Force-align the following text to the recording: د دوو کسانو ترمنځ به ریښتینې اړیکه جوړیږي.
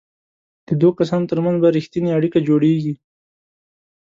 د 0.67 0.69
دوو 0.79 0.97
کسانو 0.99 1.29
ترمنځ 1.31 1.57
به 1.61 1.69
ریښتینې 1.77 2.09
اړیکه 2.17 2.39
جوړیږي. 2.47 2.93